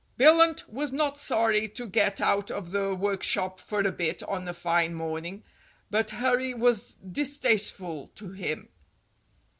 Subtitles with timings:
[0.17, 4.53] Billunt was not sorry to get out of the workshop for a bit on a
[4.55, 5.43] fine morning,
[5.91, 8.69] but hurry was distasteful to him.